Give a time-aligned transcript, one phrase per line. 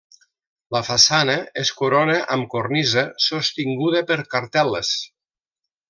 [0.75, 4.95] La façana es corona amb cornisa sostinguda per cartel·les.